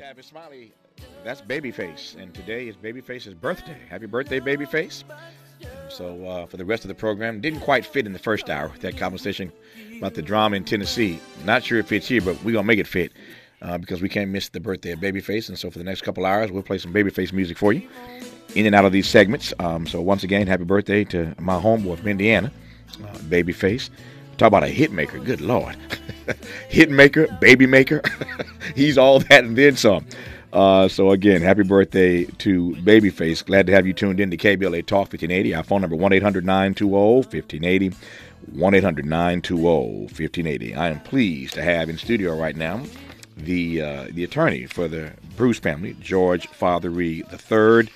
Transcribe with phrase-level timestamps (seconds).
[0.00, 0.72] Tavis Smiley.
[1.24, 3.76] That's Babyface, and today is Babyface's birthday.
[3.90, 5.04] Happy birthday, Babyface!
[5.90, 8.72] So uh, for the rest of the program, didn't quite fit in the first hour.
[8.80, 9.52] That conversation
[9.98, 11.20] about the drama in Tennessee.
[11.44, 13.12] Not sure it fits here, but we're gonna make it fit
[13.60, 15.50] uh, because we can't miss the birthday of Babyface.
[15.50, 17.86] And so for the next couple hours, we'll play some Babyface music for you,
[18.54, 19.52] in and out of these segments.
[19.58, 22.50] Um, so once again, happy birthday to my homeboy from Indiana,
[23.04, 23.90] uh, Babyface.
[24.40, 25.18] Talk about a hit maker.
[25.18, 25.76] Good lord,
[26.70, 28.00] hit maker, baby maker.
[28.74, 30.06] He's all that and then some.
[30.50, 33.44] Uh, so again, happy birthday to Babyface.
[33.44, 35.54] Glad to have you tuned in to KBLA Talk 1580.
[35.54, 37.94] Our phone number 1-800-920-1580.
[38.54, 40.74] 1-800-920-1580.
[40.74, 42.82] I am pleased to have in studio right now
[43.36, 47.92] the uh, the attorney for the Bruce family, George Fatheree III.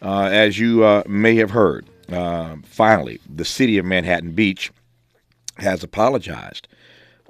[0.00, 4.70] Uh, as you uh, may have heard, uh, finally, the city of Manhattan Beach
[5.58, 6.68] has apologized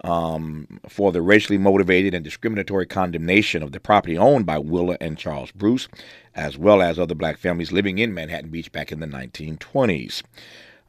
[0.04, 5.18] um, for the racially motivated and discriminatory condemnation of the property owned by Willa and
[5.18, 5.88] Charles Bruce,
[6.34, 10.22] as well as other black families living in Manhattan Beach back in the 1920s.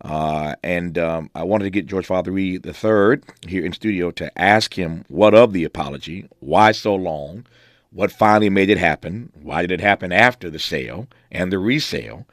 [0.02, 4.78] Uh, and um, I wanted to get George Fatheree III here in studio to ask
[4.78, 7.46] him what of the apology, why so long,
[7.92, 12.26] what finally made it happen, why did it happen after the sale and the resale,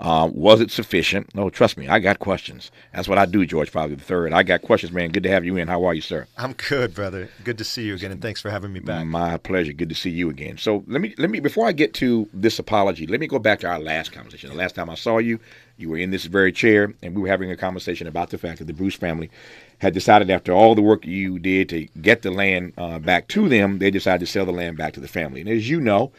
[0.00, 1.34] uh, was it sufficient?
[1.34, 2.70] No, trust me, I got questions.
[2.92, 4.32] That's what I do, George Fatheree III.
[4.32, 5.10] I got questions, man.
[5.10, 5.68] Good to have you in.
[5.68, 6.26] How are you, sir?
[6.36, 7.28] I'm good, brother.
[7.44, 9.06] Good to see you again, and thanks for having me back.
[9.06, 9.72] My pleasure.
[9.72, 10.58] Good to see you again.
[10.58, 13.60] So let me let me before I get to this apology, let me go back
[13.60, 14.50] to our last conversation.
[14.50, 15.38] The last time I saw you,
[15.76, 18.58] you were in this very chair, and we were having a conversation about the fact
[18.58, 19.30] that the Bruce family
[19.78, 23.48] had decided after all the work you did to get the land uh, back to
[23.48, 25.40] them, they decided to sell the land back to the family.
[25.40, 26.12] And as you know,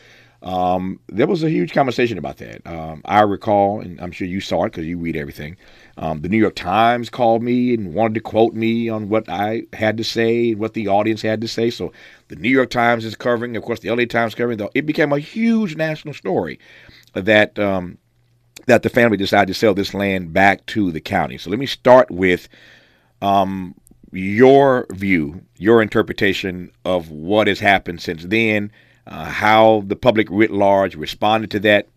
[0.43, 2.67] um, there was a huge conversation about that.
[2.67, 5.55] Um, I recall, and I'm sure you saw it because you read everything.
[5.97, 9.63] Um, the New York Times called me and wanted to quote me on what I
[9.71, 11.69] had to say, and what the audience had to say.
[11.69, 11.93] So
[12.27, 14.59] the New York Times is covering, of course, the LA Times covering.
[14.75, 16.59] It became a huge national story
[17.13, 17.97] that um,
[18.65, 21.37] that the family decided to sell this land back to the county.
[21.37, 22.49] So let me start with
[23.21, 23.75] um,
[24.11, 28.73] your view, your interpretation of what has happened since then
[29.07, 31.87] uh, how the public writ large responded to that.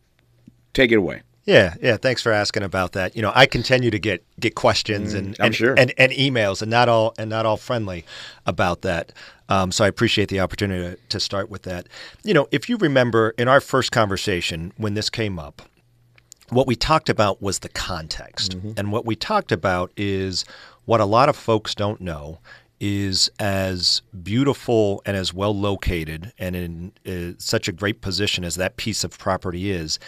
[0.73, 1.23] Take it away.
[1.47, 1.97] Yeah, yeah.
[1.97, 3.15] Thanks for asking about that.
[3.15, 5.75] You know, I continue to get get questions mm, and and, sure.
[5.79, 8.05] and, and emails, and not all and not all friendly
[8.47, 9.13] about that.
[9.49, 11.87] Um, so I appreciate the opportunity to, to start with that.
[12.25, 15.63] You know, if you remember in our first conversation when this came up,
[16.49, 18.73] what we talked about was the context, mm-hmm.
[18.77, 20.45] and what we talked about is
[20.85, 22.41] what a lot of folks don't know
[22.81, 28.57] is as beautiful and as well located and in uh, such a great position as
[28.57, 29.99] that piece of property is,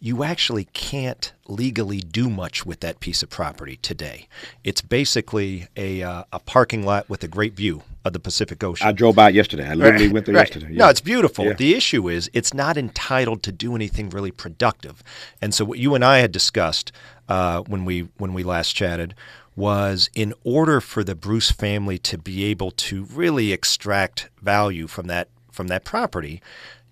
[0.00, 4.28] you actually can't legally do much with that piece of property today.
[4.62, 8.86] It's basically a, uh, a parking lot with a great view of the Pacific Ocean.
[8.86, 9.66] I drove by yesterday.
[9.66, 10.46] I literally right, went there right.
[10.46, 10.72] yesterday.
[10.72, 10.78] Yeah.
[10.78, 11.46] No, it's beautiful.
[11.46, 11.54] Yeah.
[11.54, 15.02] The issue is it's not entitled to do anything really productive.
[15.40, 16.92] And so what you and I had discussed
[17.28, 19.14] uh, when we when we last chatted
[19.56, 25.06] was in order for the Bruce family to be able to really extract value from
[25.06, 26.42] that from that property,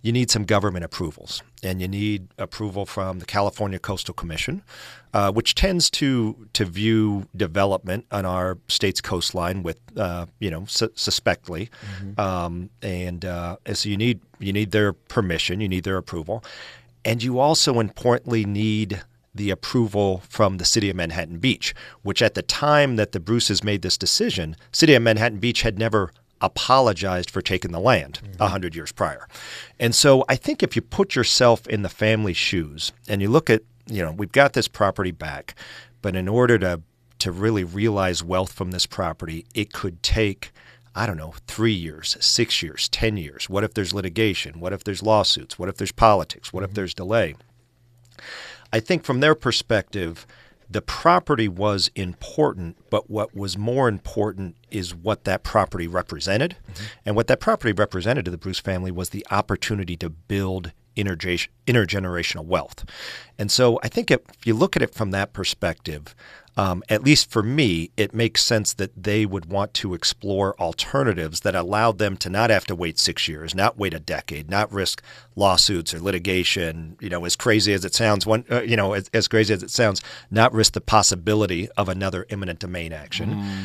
[0.02, 4.62] you need some government approvals, and you need approval from the California Coastal Commission,
[5.14, 10.64] uh, which tends to to view development on our state's coastline with uh, you know
[10.66, 12.20] su- suspectly, mm-hmm.
[12.20, 16.44] um, and uh, so you need you need their permission, you need their approval,
[17.04, 19.02] and you also importantly need
[19.34, 23.64] the approval from the city of Manhattan Beach, which at the time that the Bruces
[23.64, 28.26] made this decision, city of Manhattan Beach had never apologized for taking the land a
[28.26, 28.44] mm-hmm.
[28.44, 29.26] hundred years prior.
[29.78, 33.48] And so I think if you put yourself in the family's shoes and you look
[33.48, 35.54] at, you know, we've got this property back,
[36.02, 36.82] but in order to
[37.20, 40.52] to really realize wealth from this property, it could take
[40.94, 43.48] I don't know, three years, six years, 10 years.
[43.48, 44.60] What if there's litigation?
[44.60, 45.58] What if there's lawsuits?
[45.58, 46.52] What if there's politics?
[46.52, 46.70] What mm-hmm.
[46.70, 47.34] if there's delay?
[48.72, 50.26] I think from their perspective,
[50.68, 56.56] the property was important, but what was more important is what that property represented.
[56.72, 56.84] Mm-hmm.
[57.04, 62.44] And what that property represented to the Bruce family was the opportunity to build intergenerational
[62.44, 62.84] wealth.
[63.38, 66.14] And so I think if you look at it from that perspective,
[66.56, 71.40] um, at least for me, it makes sense that they would want to explore alternatives
[71.40, 74.70] that allowed them to not have to wait six years, not wait a decade, not
[74.70, 75.02] risk
[75.34, 76.96] lawsuits or litigation.
[77.00, 79.62] You know, as crazy as it sounds, one, uh, you know, as, as, crazy as
[79.62, 83.34] it sounds, not risk the possibility of another eminent domain action.
[83.34, 83.64] Mm.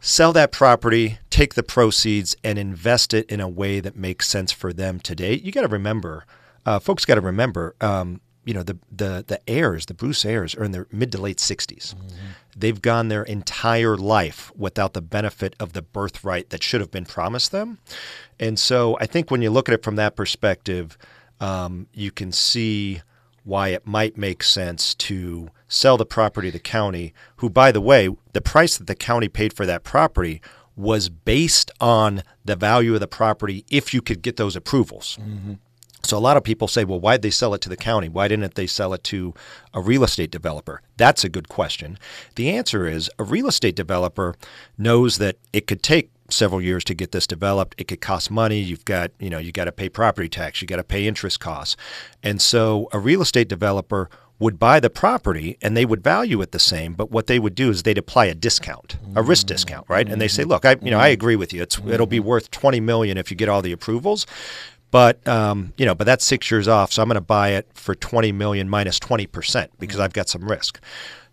[0.00, 4.52] Sell that property, take the proceeds, and invest it in a way that makes sense
[4.52, 5.34] for them today.
[5.34, 6.24] You got to remember,
[6.64, 7.74] uh, folks got to remember.
[7.80, 11.18] Um, you know the the the heirs, the Bruce heirs, are in their mid to
[11.20, 11.94] late 60s.
[12.56, 17.04] They've gone their entire life without the benefit of the birthright that should have been
[17.04, 17.78] promised them,
[18.40, 20.96] and so I think when you look at it from that perspective,
[21.40, 23.02] um, you can see
[23.44, 27.12] why it might make sense to sell the property to the county.
[27.36, 30.40] Who, by the way, the price that the county paid for that property
[30.76, 35.18] was based on the value of the property if you could get those approvals.
[36.06, 38.08] So a lot of people say, well, why'd they sell it to the county?
[38.08, 39.34] Why didn't they sell it to
[39.74, 40.80] a real estate developer?
[40.96, 41.98] That's a good question.
[42.36, 44.34] The answer is a real estate developer
[44.78, 47.74] knows that it could take several years to get this developed.
[47.78, 48.58] It could cost money.
[48.58, 51.40] You've got, you know, you got to pay property tax, you got to pay interest
[51.40, 51.76] costs.
[52.22, 56.52] And so a real estate developer would buy the property and they would value it
[56.52, 59.48] the same, but what they would do is they'd apply a discount, a risk mm.
[59.48, 60.08] discount, right?
[60.08, 60.48] And they say, mm.
[60.48, 61.14] "Look, I, you know, I mm.
[61.14, 61.62] agree with you.
[61.62, 64.26] It's it'll be worth 20 million if you get all the approvals."
[64.90, 67.68] But um, you know, but that's six years off, so I'm going to buy it
[67.74, 70.80] for 20 million minus 20 percent because I've got some risk.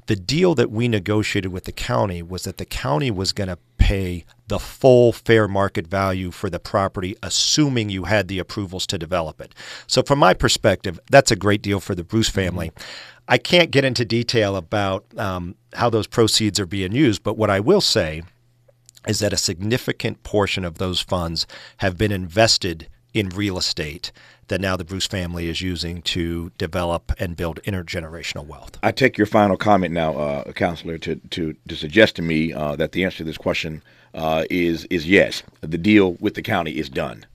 [0.07, 3.57] The deal that we negotiated with the county was that the county was going to
[3.77, 8.97] pay the full fair market value for the property, assuming you had the approvals to
[8.97, 9.55] develop it.
[9.87, 12.71] So, from my perspective, that's a great deal for the Bruce family.
[13.27, 17.49] I can't get into detail about um, how those proceeds are being used, but what
[17.49, 18.23] I will say
[19.07, 21.47] is that a significant portion of those funds
[21.77, 24.11] have been invested in real estate
[24.47, 28.77] that now the Bruce family is using to develop and build intergenerational wealth.
[28.83, 32.75] I take your final comment now, uh, counselor, to, to, to suggest to me uh,
[32.75, 33.81] that the answer to this question
[34.13, 35.41] uh, is is yes.
[35.61, 37.25] The deal with the county is done.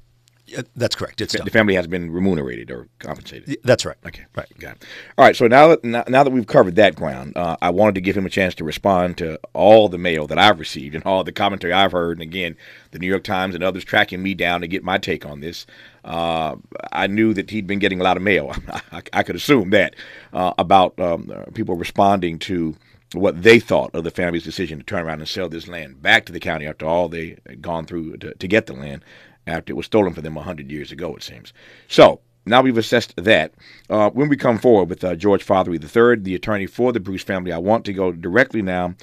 [0.56, 1.20] Uh, That's correct.
[1.20, 1.44] It's done.
[1.44, 3.58] The family has been remunerated or compensated.
[3.64, 3.96] That's right.
[4.06, 4.24] Okay.
[4.34, 4.46] Right.
[4.58, 4.84] Got it.
[5.16, 5.36] All right.
[5.36, 8.16] So now that now, now that we've covered that ground, uh, I wanted to give
[8.16, 11.32] him a chance to respond to all the mail that I've received and all the
[11.32, 12.18] commentary I've heard.
[12.18, 12.56] And again,
[12.92, 15.66] the New York Times and others tracking me down to get my take on this.
[16.04, 16.56] Uh,
[16.92, 18.54] I knew that he'd been getting a lot of mail.
[18.92, 19.94] I, I could assume that
[20.32, 22.76] uh, about um, people responding to
[23.14, 26.26] what they thought of the family's decision to turn around and sell this land back
[26.26, 29.02] to the county after all they had gone through to, to get the land
[29.48, 31.52] after it was stolen from them 100 years ago, it seems.
[31.88, 33.52] So now we've assessed that.
[33.90, 37.22] Uh, when we come forward with uh, George Fatheree III, the attorney for the Bruce
[37.22, 38.94] family, I want to go directly now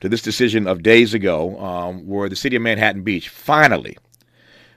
[0.00, 3.96] to this decision of days ago um, where the city of Manhattan Beach finally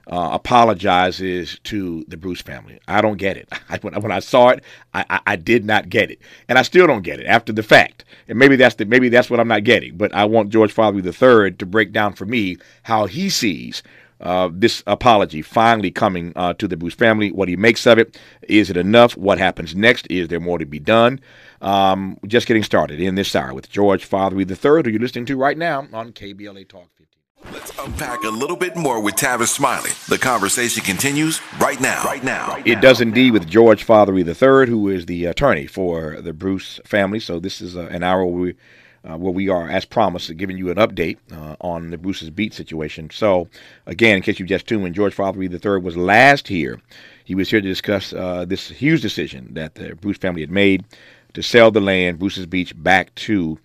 [0.07, 2.79] uh, apologizes to the Bruce family.
[2.87, 3.49] I don't get it.
[3.69, 4.63] I, when, when I saw it,
[4.93, 7.63] I, I, I did not get it, and I still don't get it after the
[7.63, 8.05] fact.
[8.27, 9.97] And maybe that's the maybe that's what I'm not getting.
[9.97, 13.83] But I want George Fatheree III to break down for me how he sees
[14.25, 17.31] uh, this apology finally coming uh, to the Bruce family.
[17.31, 18.19] What he makes of it.
[18.47, 19.15] Is it enough?
[19.15, 20.07] What happens next?
[20.09, 21.19] Is there more to be done?
[21.61, 25.37] Um, just getting started in this hour with George Fatheree III, who you're listening to
[25.37, 27.53] right now on KBLA Talk 15.
[27.53, 29.91] Let's unpack a little bit more with Tavis Smiley.
[30.09, 32.03] The conversation continues right now.
[32.03, 32.57] Right now.
[32.65, 37.19] It does indeed with George Fatheree III, who is the attorney for the Bruce family.
[37.19, 38.55] So this is uh, an hour where we,
[39.07, 42.53] uh, where we are, as promised, giving you an update uh, on the Bruce's Beach
[42.53, 43.09] situation.
[43.11, 43.47] So
[43.85, 46.81] again, in case you just tuned in, George Fatheree III was last here.
[47.23, 50.85] He was here to discuss uh, this huge decision that the Bruce family had made
[51.33, 53.59] to sell the land, Bruce's Beach, back to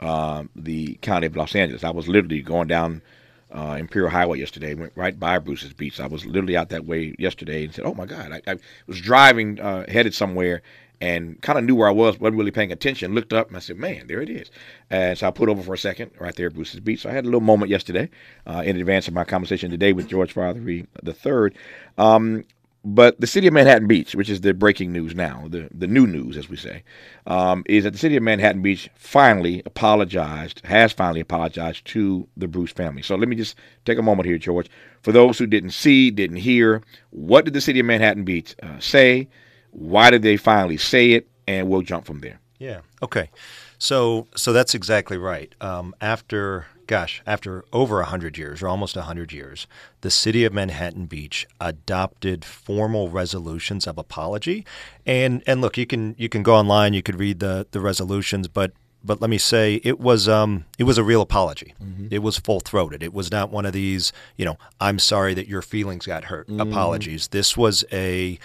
[0.00, 1.84] uh, the county of Los Angeles.
[1.84, 3.02] I was literally going down
[3.50, 6.00] uh, Imperial Highway yesterday, went right by Bruce's Beach.
[6.00, 8.56] I was literally out that way yesterday and said, "Oh my God!" I, I
[8.86, 10.62] was driving, uh, headed somewhere,
[11.00, 13.14] and kind of knew where I was, wasn't really paying attention.
[13.14, 14.50] Looked up and I said, "Man, there it is."
[14.90, 17.02] And so I put over for a second, right there, Bruce's Beach.
[17.02, 18.10] So I had a little moment yesterday,
[18.46, 21.56] uh, in advance of my conversation today with George Fatheree the third.
[21.98, 22.44] Um,
[22.88, 26.06] but the city of Manhattan Beach, which is the breaking news now, the, the new
[26.06, 26.84] news, as we say,
[27.26, 32.46] um, is that the city of Manhattan Beach finally apologized, has finally apologized to the
[32.46, 33.02] Bruce family.
[33.02, 34.70] So let me just take a moment here, George.
[35.02, 36.80] For those who didn't see, didn't hear,
[37.10, 39.28] what did the city of Manhattan Beach uh, say?
[39.76, 41.28] Why did they finally say it?
[41.46, 42.40] And we'll jump from there.
[42.58, 42.80] Yeah.
[43.02, 43.30] Okay.
[43.78, 45.54] So so that's exactly right.
[45.60, 49.66] Um, after gosh, after over hundred years or almost hundred years,
[50.00, 54.64] the city of Manhattan Beach adopted formal resolutions of apology.
[55.04, 58.48] And and look, you can you can go online, you could read the the resolutions,
[58.48, 58.72] but
[59.04, 61.74] but let me say it was um, it was a real apology.
[62.10, 63.02] It was full throated.
[63.02, 66.48] It was not one of these you know I'm sorry that your feelings got hurt
[66.48, 67.28] apologies.
[67.28, 68.38] This was a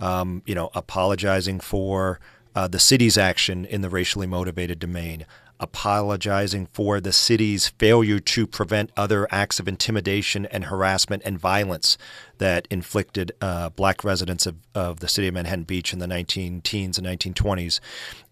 [0.00, 2.20] um, you know apologizing for
[2.54, 5.26] uh, the city's action in the racially motivated domain,
[5.60, 11.96] apologizing for the city's failure to prevent other acts of intimidation and harassment and violence
[12.38, 16.60] that inflicted uh, black residents of, of the city of Manhattan Beach in the 19
[16.62, 17.80] teens and 1920s.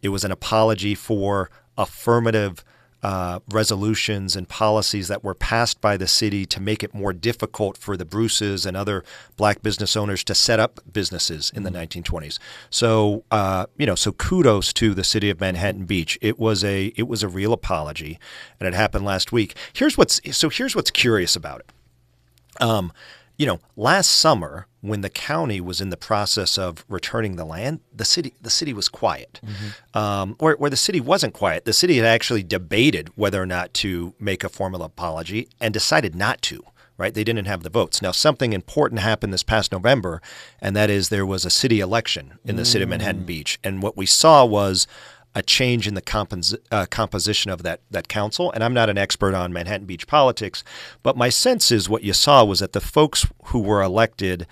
[0.03, 2.65] It was an apology for affirmative
[3.05, 7.77] uh, resolutions and policies that were passed by the city to make it more difficult
[7.77, 9.05] for the Bruces and other
[9.37, 12.39] black business owners to set up businesses in the 1920s.
[12.71, 16.19] So, uh, you know, so kudos to the city of Manhattan Beach.
[16.23, 18.19] It was a it was a real apology,
[18.59, 19.55] and it happened last week.
[19.75, 22.63] Here's what's so here's what's curious about it.
[22.63, 22.91] Um,
[23.37, 27.81] you know, last summer when the county was in the process of returning the land,
[27.95, 29.99] the city the city was quiet, mm-hmm.
[29.99, 31.65] um, or where the city wasn't quiet.
[31.65, 36.15] The city had actually debated whether or not to make a formal apology and decided
[36.15, 36.63] not to.
[36.97, 38.01] Right, they didn't have the votes.
[38.01, 40.23] Now, something important happened this past November,
[40.61, 42.67] and that is there was a city election in the mm.
[42.67, 43.27] city of Manhattan mm.
[43.27, 44.87] Beach, and what we saw was
[45.35, 48.53] a change in the compos- uh, composition of that that council.
[48.53, 50.63] And I'm not an expert on Manhattan Beach politics,
[51.03, 54.47] but my sense is what you saw was that the folks who were elected.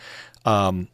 [0.44, 0.88] Um,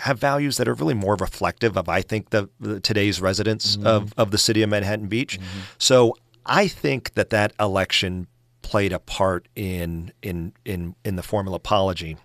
[0.00, 3.86] have values that are really more reflective of, I think, the, the today's residents mm-hmm.
[3.86, 5.38] of, of the city of Manhattan Beach.
[5.38, 5.60] Mm-hmm.
[5.78, 8.26] So I think that that election
[8.62, 12.16] played a part in in in in the formal apology.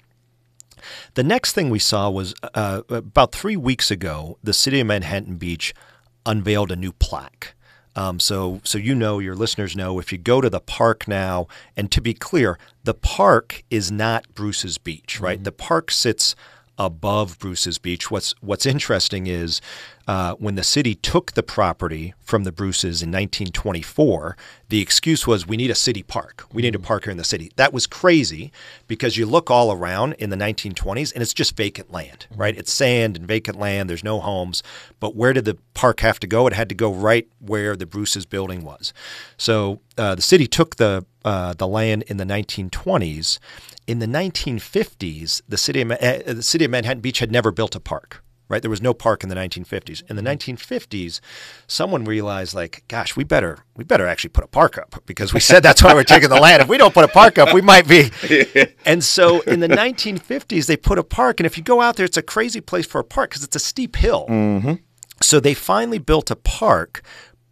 [1.13, 5.35] The next thing we saw was uh, about three weeks ago, the city of Manhattan
[5.35, 5.75] Beach
[6.25, 7.53] unveiled a new plaque.
[7.95, 11.47] Um, so, so you know, your listeners know, if you go to the park now,
[11.75, 15.37] and to be clear, the park is not Bruce's Beach, right?
[15.37, 15.43] Mm-hmm.
[15.43, 16.35] The park sits
[16.77, 18.09] above Bruce's Beach.
[18.09, 19.61] What's what's interesting is
[20.07, 24.35] uh, when the city took the property from the Bruces in 1924,
[24.69, 26.45] the excuse was we need a city park.
[26.51, 27.51] We need a park here in the city.
[27.55, 28.51] That was crazy
[28.87, 32.57] because you look all around in the 1920s and it's just vacant land, right?
[32.57, 33.89] It's sand and vacant land.
[33.89, 34.63] There's no homes.
[34.99, 36.47] But where did the park have to go?
[36.47, 38.93] It had to go right where the Bruces building was.
[39.37, 43.37] So uh, the city took the uh, the land in the 1920s
[43.87, 47.75] in the 1950s, the city of, uh, the city of Manhattan Beach had never built
[47.75, 48.23] a park.
[48.51, 50.03] Right, there was no park in the 1950s.
[50.09, 51.21] In the 1950s,
[51.67, 55.39] someone realized, like, gosh, we better we better actually put a park up because we
[55.39, 56.61] said that's why we're taking the land.
[56.61, 58.11] If we don't put a park up, we might be.
[58.85, 62.05] and so, in the 1950s, they put a park, and if you go out there,
[62.05, 64.25] it's a crazy place for a park because it's a steep hill.
[64.29, 64.73] Mm-hmm.
[65.21, 67.03] So they finally built a park,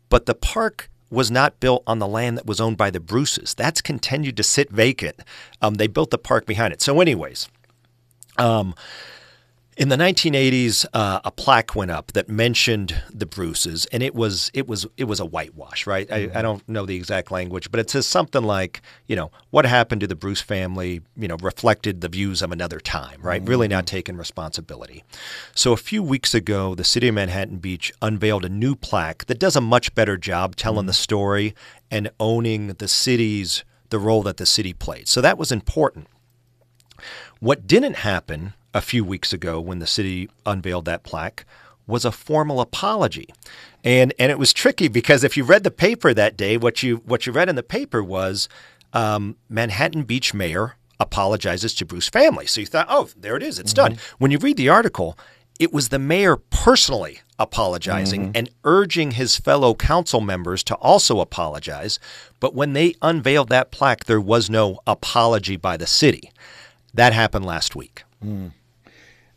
[0.09, 3.53] but the park was not built on the land that was owned by the Bruces.
[3.53, 5.21] That's continued to sit vacant.
[5.61, 6.81] Um, they built the park behind it.
[6.81, 7.47] So, anyways,
[8.37, 8.75] um,
[9.79, 14.51] in the 1980s, uh, a plaque went up that mentioned the Bruces, and it was
[14.53, 16.05] it was it was a whitewash, right?
[16.09, 16.35] Mm-hmm.
[16.35, 19.65] I, I, don't know the exact language, but it says something like, you know, what
[19.65, 23.41] happened to the Bruce family, you know, reflected the views of another time, right?
[23.41, 23.49] Mm-hmm.
[23.49, 25.05] Really not taking responsibility.
[25.55, 29.39] So a few weeks ago, the city of Manhattan Beach unveiled a new plaque that
[29.39, 30.87] does a much better job telling mm-hmm.
[30.87, 31.55] the story
[31.89, 35.07] and owning the city's the role that the city played.
[35.07, 36.07] So that was important.
[37.39, 41.45] What didn't happen a few weeks ago when the city unveiled that plaque
[41.87, 43.27] was a formal apology.
[43.83, 46.97] And and it was tricky because if you read the paper that day, what you
[47.05, 48.47] what you read in the paper was
[48.93, 52.45] um, Manhattan Beach mayor apologizes to Bruce family.
[52.45, 53.95] So you thought, oh, there it is, it's mm-hmm.
[53.95, 53.99] done.
[54.17, 55.17] When you read the article,
[55.59, 58.31] it was the mayor personally apologizing mm-hmm.
[58.35, 61.99] and urging his fellow council members to also apologize.
[62.39, 66.31] But when they unveiled that plaque, there was no apology by the city.
[66.93, 68.03] That happened last week.
[68.23, 68.51] Mm.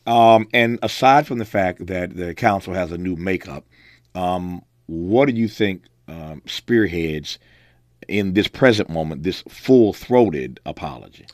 [0.06, 3.64] Um, and aside from the fact that the council has a new makeup,
[4.14, 7.38] um, what do you think um, spearheads
[8.09, 11.26] in this present moment this full-throated apology?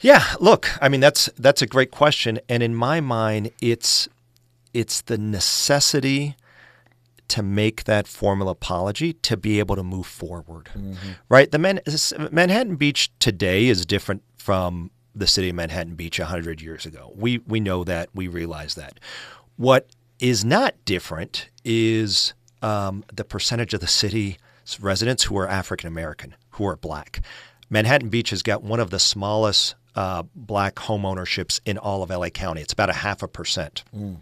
[0.00, 4.08] Yeah, look, I mean that's that's a great question, and in my mind, it's
[4.72, 6.36] it's the necessity
[7.28, 11.10] to make that formal apology to be able to move forward, mm-hmm.
[11.28, 11.50] right?
[11.50, 11.80] The Man-
[12.30, 17.12] Manhattan Beach today is different from the city of Manhattan Beach 100 years ago.
[17.14, 18.98] We, we know that, we realize that.
[19.56, 19.88] What
[20.20, 24.36] is not different is um, the percentage of the city's
[24.80, 27.20] residents who are African American, who are black.
[27.70, 32.10] Manhattan Beach has got one of the smallest uh, black home ownerships in all of
[32.10, 32.60] LA County.
[32.60, 33.84] It's about a half a percent.
[33.96, 34.18] Mm.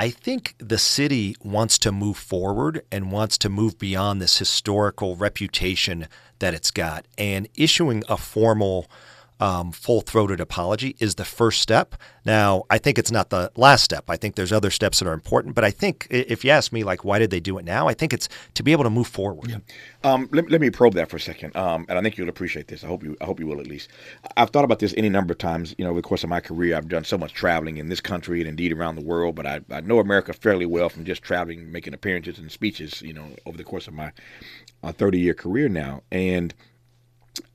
[0.00, 5.14] I think the city wants to move forward and wants to move beyond this historical
[5.14, 6.08] reputation
[6.40, 7.06] that it's got.
[7.16, 8.88] And issuing a formal
[9.42, 11.96] um, full throated apology is the first step.
[12.24, 14.04] Now, I think it's not the last step.
[14.08, 15.56] I think there's other steps that are important.
[15.56, 17.88] But I think if you ask me, like, why did they do it now?
[17.88, 19.50] I think it's to be able to move forward.
[19.50, 19.56] Yeah.
[20.04, 21.56] Um, let, let, me probe that for a second.
[21.56, 22.84] Um, and I think you'll appreciate this.
[22.84, 23.16] I hope you.
[23.20, 23.90] I hope you will at least.
[24.36, 25.74] I've thought about this any number of times.
[25.76, 28.00] You know, over the course of my career, I've done so much traveling in this
[28.00, 29.34] country and indeed around the world.
[29.34, 33.02] But I, I know America fairly well from just traveling, making appearances and speeches.
[33.02, 34.12] You know, over the course of my
[34.84, 36.54] 30 year career now, and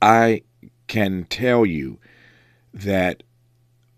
[0.01, 0.41] I
[0.87, 1.99] can tell you
[2.73, 3.23] that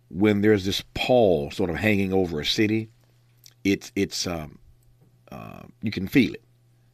[0.09, 2.89] when there's this pall sort of hanging over a city,
[3.63, 4.57] it's it's um,
[5.31, 6.43] uh, you can feel it.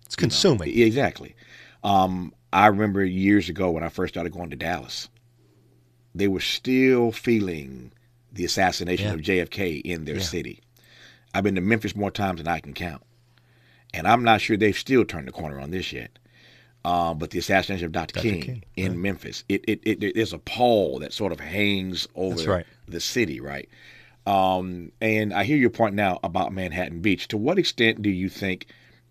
[0.05, 0.75] It's consuming.
[0.77, 0.85] Know?
[0.85, 1.35] Exactly.
[1.83, 5.09] Um, I remember years ago when I first started going to Dallas,
[6.13, 7.91] they were still feeling
[8.31, 9.13] the assassination Yeah.
[9.13, 10.21] of JFK in their Yeah.
[10.21, 10.61] city.
[11.33, 13.03] I've been to Memphis more times than I can count,
[13.93, 16.17] and I'm not sure they've still turned the corner on this yet.
[16.85, 18.13] Um, but the assassination of Dr.
[18.13, 18.29] Dr.
[18.29, 22.43] King, King, in Memphis, it, it, it there's a pall that sort of hangs over
[22.43, 22.65] right.
[22.87, 23.67] the city, right?
[24.27, 27.27] Um, and I hear your point now about Manhattan Beach.
[27.29, 28.67] To what extent do you think,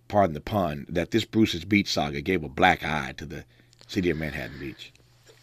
[0.06, 3.44] pardon the pun, that this Bruce's Beach saga gave a black eye to the
[3.88, 4.92] city of Manhattan Beach?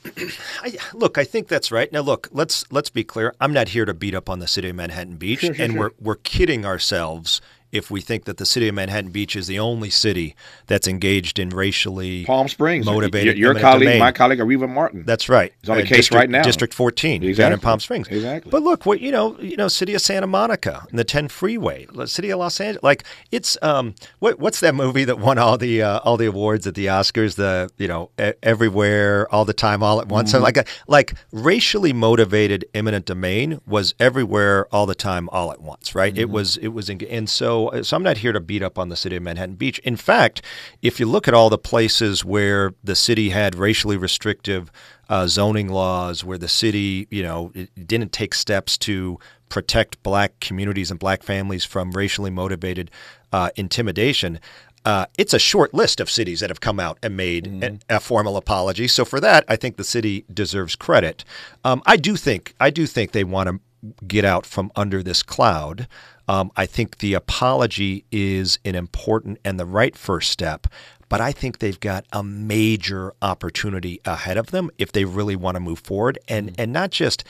[0.62, 1.92] I, look, I think that's right.
[1.92, 3.36] Now, look, let's let's be clear.
[3.42, 5.74] I'm not here to beat up on the city of Manhattan Beach, Sure, sure, and
[5.74, 5.82] sure.
[5.82, 9.60] we're we're kidding ourselves if we think that the city of Manhattan Beach is the
[9.60, 10.36] only city
[10.68, 13.38] that's engaged in racially Palm Springs, motivated.
[13.38, 14.00] Your, your colleague, domain.
[14.00, 15.04] my colleague, Areva Martin.
[15.06, 15.54] That's right.
[15.62, 16.44] He's on the Uh, case District, right now.
[16.44, 17.58] District 14 down in Exactly.
[17.60, 18.08] Palm Springs.
[18.10, 18.50] Exactly.
[18.50, 21.88] But look, what you know, you know, city of Santa Monica and the 10 freeway,
[21.94, 22.84] the city of Los Angeles.
[22.84, 26.68] Like it's um, what what's that movie that won all the uh, all the awards
[26.68, 27.36] at the Oscars?
[27.36, 28.10] The you know,
[28.44, 30.30] everywhere, all the time, all at once.
[30.30, 30.38] Mm-hmm.
[30.40, 35.62] So like a, like racially motivated eminent domain was everywhere, all the time, all at
[35.62, 35.96] once.
[35.96, 36.14] Right?
[36.14, 36.22] Mm-hmm.
[36.22, 38.90] It was it was, in, and so so I'm not here to beat up on
[38.90, 39.80] the city of Manhattan Beach.
[39.80, 40.42] In fact,
[40.82, 44.72] if you look at all the places where the city had racially restrictive
[45.10, 47.52] uh, zoning laws, where the city, you know,
[47.86, 52.90] didn't take steps to protect black communities and black families from racially motivated
[53.34, 54.40] uh, intimidation.
[54.84, 58.00] Uh, it's a short list of cities that have come out and made a, a
[58.00, 58.88] formal apology.
[58.88, 61.24] So for that, I think the city deserves credit.
[61.64, 63.60] Um, I do think I do think they want to
[64.08, 65.88] get out from under this cloud.
[66.28, 70.68] Um, I think the apology is an important and the right first step,
[71.10, 75.56] but I think they've got a major opportunity ahead of them if they really want
[75.56, 77.24] to move forward and and not just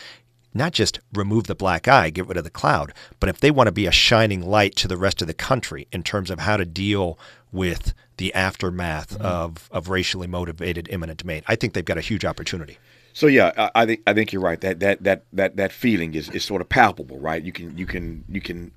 [0.53, 3.67] not just remove the black eye, get rid of the cloud, but if they want
[3.67, 6.57] to be a shining light to the rest of the country in terms of how
[6.57, 7.17] to deal
[7.51, 12.25] with the aftermath of, of racially motivated eminent domain, I think they've got a huge
[12.25, 12.77] opportunity.
[13.13, 14.59] So yeah, I, I think I think you're right.
[14.61, 17.43] That that that that that feeling is, is sort of palpable, right?
[17.43, 18.71] You can you can you can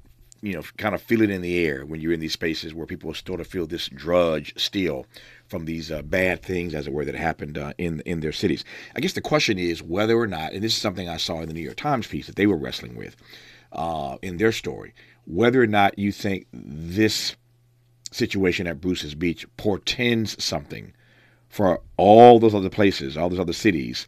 [0.44, 2.86] you know kind of feel it in the air when you're in these spaces where
[2.86, 5.06] people sort of feel this drudge still
[5.48, 8.64] from these uh, bad things, as it were, that happened uh, in in their cities.
[8.94, 11.48] I guess the question is whether or not, and this is something I saw in
[11.48, 13.16] the New York Times piece that they were wrestling with
[13.72, 14.94] uh, in their story,
[15.26, 17.36] whether or not you think this
[18.10, 20.92] situation at Bruce's Beach portends something
[21.48, 24.06] for all those other places, all those other cities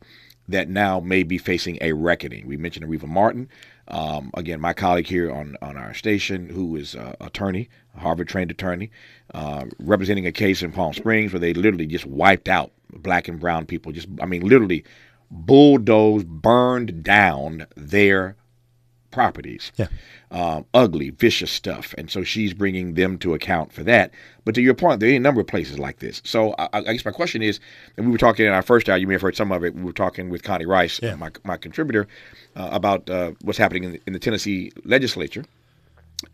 [0.48, 2.46] that now may be facing a reckoning.
[2.46, 3.48] We mentioned Areva Martin.
[3.88, 8.28] Um, again, my colleague here on, on our station, who is an attorney, a Harvard
[8.28, 8.90] trained attorney,
[9.34, 13.38] uh, representing a case in Palm Springs where they literally just wiped out black and
[13.38, 13.92] brown people.
[13.92, 14.84] Just, I mean, literally
[15.30, 18.36] bulldozed, burned down their
[19.10, 19.72] properties.
[19.76, 19.86] Yeah.
[20.32, 21.94] Um, ugly, vicious stuff.
[21.96, 24.10] And so she's bringing them to account for that.
[24.44, 26.20] But to your point, there are a number of places like this.
[26.24, 27.60] So I, I guess my question is,
[27.96, 29.76] and we were talking in our first hour, you may have heard some of it.
[29.76, 31.14] We were talking with Connie Rice, Yeah.
[31.14, 32.08] my, my contributor,
[32.56, 35.44] uh, about uh, what's happening in the, in the Tennessee legislature.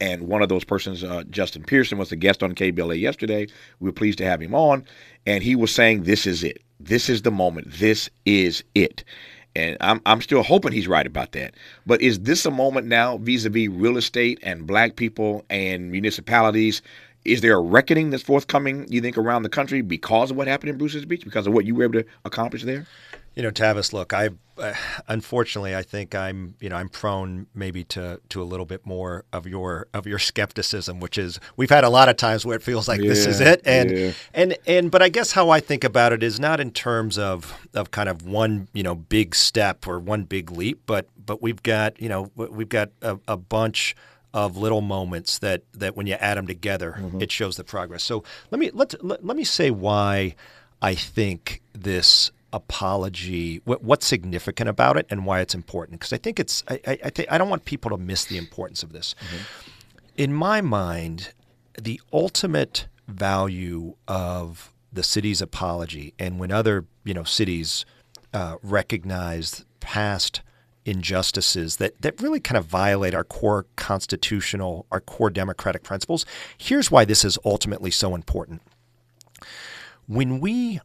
[0.00, 3.46] And one of those persons, uh, Justin Pearson, was a guest on KBLA yesterday.
[3.81, 4.87] We were pleased to have him on.
[5.26, 6.62] And he was saying, This is it.
[6.81, 7.70] This is the moment.
[7.72, 9.05] This is it.
[9.54, 11.54] And I'm, I'm still hoping he's right about that.
[11.86, 15.90] But is this a moment now vis a vis real estate and black people and
[15.90, 16.80] municipalities?
[17.24, 20.70] Is there a reckoning that's forthcoming, you think, around the country because of what happened
[20.70, 22.87] in Bruce's Beach, because of what you were able to accomplish there?
[23.35, 24.74] You know, Tavis, look, I uh,
[25.08, 29.24] unfortunately I think I'm, you know, I'm prone maybe to to a little bit more
[29.32, 32.62] of your of your skepticism, which is we've had a lot of times where it
[32.62, 34.12] feels like this is it, and yeah.
[34.35, 37.66] and and but I guess how I think about it is not in terms of
[37.72, 41.62] of kind of one you know big step or one big leap, but but we've
[41.62, 43.96] got you know we've got a, a bunch
[44.35, 48.03] of little moments that that when you add them together, it shows the progress.
[48.03, 50.35] So let me let let, let me say why
[50.81, 56.18] I think this apology what, what's significant about it and why it's important because I
[56.18, 58.92] think it's I I, I, think, I don't want people to miss the importance of
[58.92, 59.14] this.
[60.16, 61.33] In my mind,
[61.81, 67.87] the ultimate value of the city's apology and when other you know cities
[68.35, 70.42] uh, recognize past
[70.85, 76.27] injustices that, that really kind of violate our core constitutional, our core democratic principles.
[76.57, 78.62] Here's why this is ultimately so important.
[80.07, 80.81] When we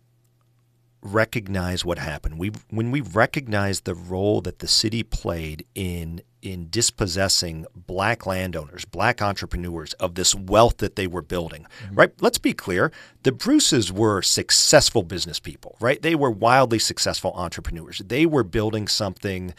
[1.02, 6.70] recognize what happened, we when we recognize the role that the city played in in
[6.70, 11.66] dispossessing black landowners, black entrepreneurs of this wealth that they were building.
[11.92, 12.12] Right?
[12.22, 12.92] Let's be clear,
[13.24, 16.02] the Bruces were successful business people, right?
[16.02, 18.02] They were wildly successful entrepreneurs.
[18.06, 19.54] They were building something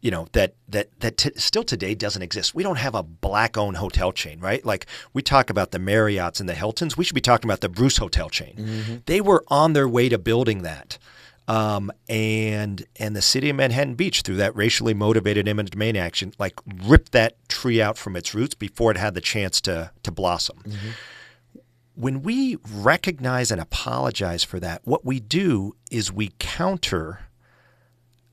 [0.00, 2.54] you know that that that t- still today doesn't exist.
[2.54, 4.64] We don't have a black-owned hotel chain, right?
[4.64, 7.68] Like we talk about the Marriotts and the Hiltons, we should be talking about the
[7.68, 8.54] Bruce Hotel chain.
[8.56, 8.96] Mm-hmm.
[9.06, 10.98] They were on their way to building that.
[11.50, 16.32] Um, and and the city of Manhattan Beach, through that racially motivated eminent domain action,
[16.38, 20.12] like ripped that tree out from its roots before it had the chance to to
[20.12, 20.58] blossom.
[20.58, 20.88] Mm-hmm.
[21.96, 27.26] When we recognize and apologize for that, what we do is we counter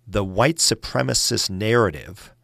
[0.06, 2.36] the white supremacist narrative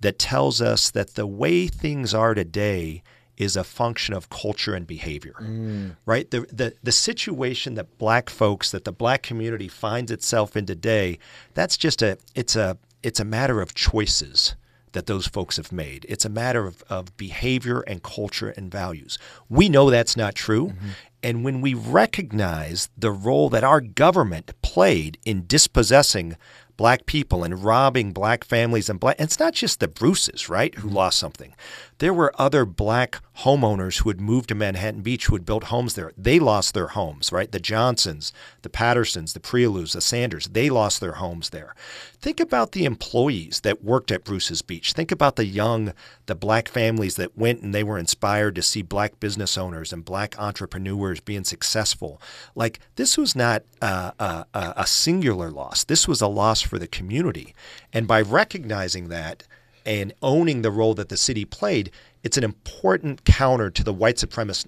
[0.00, 3.02] that tells us that the way things are today
[3.36, 5.34] is a function of culture and behavior.
[5.40, 5.96] Mm.
[6.06, 6.30] Right?
[6.30, 11.18] The, the the situation that black folks, that the black community finds itself in today,
[11.54, 14.54] that's just a it's a it's a matter of choices
[14.92, 16.06] that those folks have made.
[16.08, 19.18] It's a matter of, of behavior and culture and values.
[19.48, 20.68] We know that's not true.
[20.68, 20.88] Mm-hmm.
[21.22, 26.36] And when we recognize the role that our government played in dispossessing
[26.82, 29.14] black people and robbing black families and black.
[29.16, 30.96] And it's not just the Bruces, right, who mm-hmm.
[30.96, 31.54] lost something.
[31.98, 35.94] There were other black homeowners who had moved to Manhattan Beach who had built homes
[35.94, 36.12] there.
[36.18, 37.50] They lost their homes, right?
[37.52, 41.76] The Johnsons, the Pattersons, the Prioleaus, the Sanders, they lost their homes there.
[42.18, 44.92] Think about the employees that worked at Bruce's Beach.
[44.92, 45.92] Think about the young,
[46.26, 50.04] the black families that went and they were inspired to see black business owners and
[50.04, 52.20] black entrepreneurs being successful.
[52.56, 55.84] Like this was not a, a, a singular loss.
[55.84, 57.54] This was a loss for the community.
[57.92, 59.46] And by recognizing that,
[59.84, 61.90] and owning the role that the city played,
[62.22, 64.66] it's an important counter to the white supremacist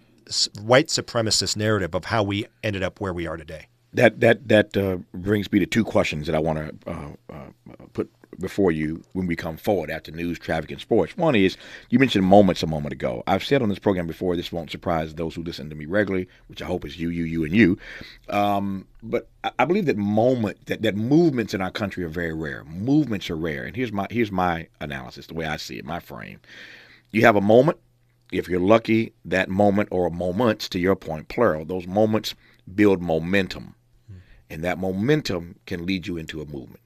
[0.60, 3.68] white supremacist narrative of how we ended up where we are today.
[3.94, 7.86] That that that uh, brings me to two questions that I want to uh, uh,
[7.94, 11.16] put before you when we come forward after news, traffic, and sports.
[11.16, 11.56] One is
[11.90, 13.22] you mentioned moments a moment ago.
[13.26, 16.28] I've said on this program before, this won't surprise those who listen to me regularly,
[16.48, 17.78] which I hope is you, you, you, and you.
[18.28, 22.64] Um, but I believe that moment that, that movements in our country are very rare.
[22.64, 26.00] Movements are rare, and here's my here's my analysis, the way I see it, my
[26.00, 26.40] frame.
[27.10, 27.78] You have a moment.
[28.32, 32.34] If you're lucky, that moment or moments, to your point, plural, those moments
[32.74, 33.74] build momentum,
[34.50, 36.80] and that momentum can lead you into a movement.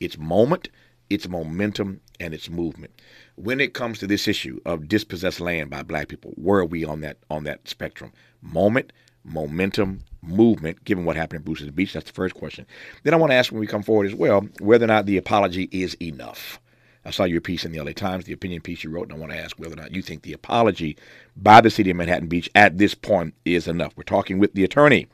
[0.00, 0.68] It's moment
[1.10, 2.92] its momentum and its movement.
[3.36, 6.84] When it comes to this issue of dispossessed land by black people, where are we
[6.84, 8.12] on that on that spectrum?
[8.42, 8.92] Moment,
[9.24, 11.92] momentum, movement, given what happened at Bruce's Beach?
[11.92, 12.66] That's the first question.
[13.02, 15.16] Then I want to ask when we come forward as well whether or not the
[15.16, 16.60] apology is enough.
[17.06, 19.18] I saw your piece in the LA Times, the opinion piece you wrote, and I
[19.18, 20.96] want to ask whether or not you think the apology
[21.36, 23.92] by the city of Manhattan Beach at this point is enough.
[23.94, 25.08] We're talking with the attorney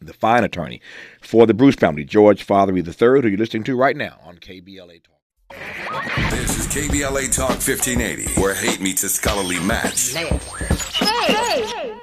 [0.00, 0.80] the fine attorney
[1.20, 5.02] for the Bruce family, George Fatheree III, who you're listening to right now on KBLA
[5.02, 5.16] Talk.
[6.30, 10.12] This is KBLA Talk 1580, where hate meets a scholarly match.
[10.12, 10.28] Hey!
[10.28, 11.96] hey.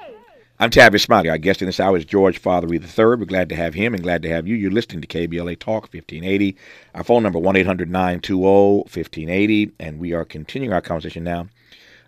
[0.60, 1.29] I'm Tavis Smiley.
[1.29, 3.05] Our guest in this hour is George Fatheree III.
[3.05, 4.55] We're glad to have him and glad to have you.
[4.55, 6.57] You're listening to KBLA Talk 1580.
[6.95, 11.47] Our phone number 1-800-920-1580, and we are continuing our conversation now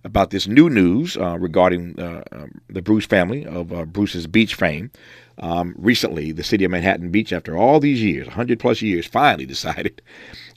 [0.03, 4.55] about this new news uh, regarding uh, um, the Bruce family of uh, Bruce's beach
[4.55, 4.91] fame.
[5.39, 9.45] Um, recently, the city of Manhattan Beach, after all these years, 100 plus years, finally
[9.47, 10.01] decided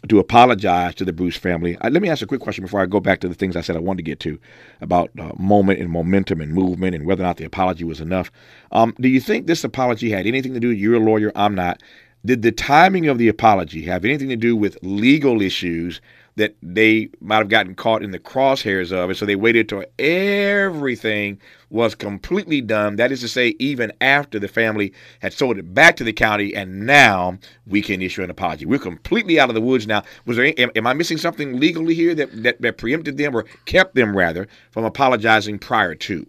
[0.09, 1.77] to apologize to the Bruce family.
[1.79, 3.61] Uh, let me ask a quick question before I go back to the things I
[3.61, 4.39] said I wanted to get to
[4.81, 8.33] about uh, moment and momentum and movement and whether or not the apology was enough.
[8.73, 10.71] Um, do you think this apology had anything to do?
[10.71, 11.81] You're a lawyer, I'm not.
[12.25, 16.01] Did the timing of the apology have anything to do with legal issues
[16.37, 19.17] that they might have gotten caught in the crosshairs of it.
[19.17, 21.39] So they waited till everything
[21.71, 22.97] was completely done.
[22.97, 26.55] That is to say, even after the family had sold it back to the county,
[26.55, 28.67] and now we can issue an apology.
[28.67, 30.03] We're completely out of the woods now.
[30.27, 30.53] Was there?
[30.59, 34.17] Am, am I missing something legally here that, that that preempted them or kept them
[34.17, 36.27] rather from apologizing prior to?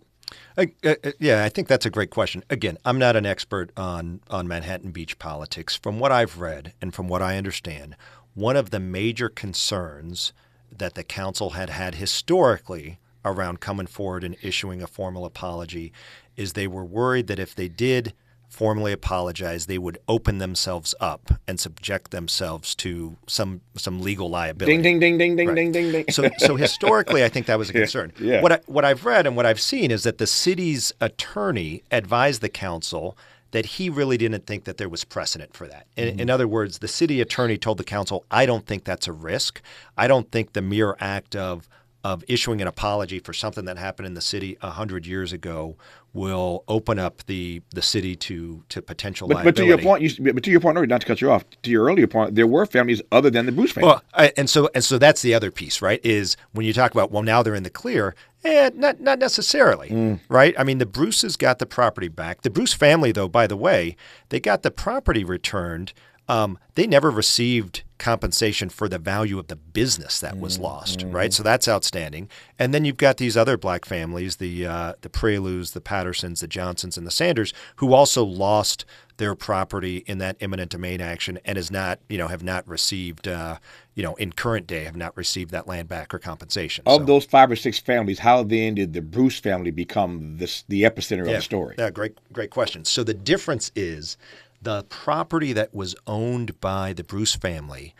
[0.55, 2.43] Uh, uh, yeah, I think that's a great question.
[2.49, 5.75] Again, I'm not an expert on on Manhattan Beach politics.
[5.75, 7.95] From what I've read and from what I understand,
[8.33, 10.33] one of the major concerns
[10.75, 15.93] that the council had had historically around coming forward and issuing a formal apology
[16.35, 18.13] is they were worried that if they did
[18.49, 24.71] formally apologize, they would open themselves up and subject themselves to some some legal liability.
[24.71, 25.55] Ding ding ding ding ding right.
[25.55, 26.05] ding ding ding.
[26.11, 28.13] so so historically, I think that was a concern.
[28.19, 28.41] Yeah, yeah.
[28.41, 32.41] What I, what I've read and what I've seen is that the city's attorney advised
[32.41, 33.17] the council
[33.53, 35.85] that he really didn't think that there was precedent for that.
[35.95, 36.19] In, mm-hmm.
[36.21, 39.61] in, other words, the city attorney told the council, I don't think that's a risk.
[39.95, 41.69] I don't think the mere act of
[42.03, 45.77] of issuing an apology for something that happened in the city a hundred years ago
[46.13, 49.61] will open up the the city to to potential but, liability.
[49.61, 51.69] But to your point, you, but to your point, not to cut you off, to
[51.69, 53.87] your earlier point, there were families other than the Bruce family.
[53.87, 56.01] Well, I, and so and so that's the other piece, right?
[56.03, 58.15] Is when you talk about well, now they're in the clear.
[58.43, 60.19] Eh, not not necessarily, mm.
[60.27, 60.53] right?
[60.57, 62.41] I mean, the Bruces got the property back.
[62.41, 63.95] The Bruce family, though, by the way,
[64.29, 65.93] they got the property returned.
[66.27, 71.31] Um, they never received compensation for the value of the business that was lost, right?
[71.31, 72.27] So that's outstanding.
[72.59, 76.47] And then you've got these other black families, the uh, the Prioleaus, the Pattersons, the
[76.47, 78.83] Johnsons, and the Sanders, who also lost
[79.17, 83.27] their property in that eminent domain action and is not, you know, have not received,
[83.27, 83.57] uh,
[83.93, 86.83] you know, in current day have not received that land back or compensation.
[86.87, 90.63] Of So- those five or six families, how then did the Bruce family become this,
[90.67, 91.75] the epicenter of the story?
[91.77, 92.83] Yeah, great, great question.
[92.85, 94.17] So the difference is
[94.63, 97.93] the property that was owned by the Bruce family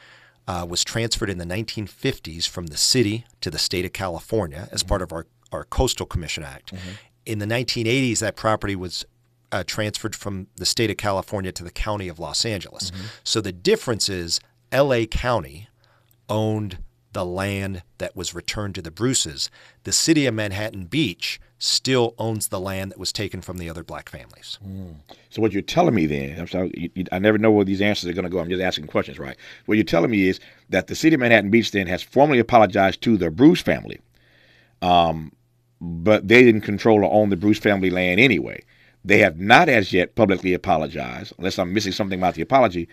[0.48, 4.84] uh, was transferred in the 1950s from the city to the state of California as
[4.84, 6.74] part of our, our Coastal Commission Act.
[7.26, 9.06] In the 1980s, that property was
[9.52, 12.92] uh, transferred from the state of California to the county of Los Angeles.
[13.24, 14.40] So the difference is
[14.74, 15.68] LA County
[16.28, 16.80] owned
[17.14, 19.50] the land that was returned to the Bruces.
[19.84, 23.84] The city of Manhattan Beach still owns the land that was taken from the other
[23.84, 24.60] black families.
[25.30, 27.82] So what you're telling me then, I'm sorry, you, you, I never know where these
[27.82, 28.40] answers are going to go.
[28.40, 29.38] I'm just asking questions, right?
[29.66, 33.02] What you're telling me is that the city of Manhattan Beach then has formally apologized
[33.04, 34.02] to the Bruce family,
[34.82, 35.32] um,
[35.80, 38.62] but they didn't control or own the Bruce family land anyway.
[39.06, 42.90] They have not as yet publicly apologized, unless I'm missing something about the apology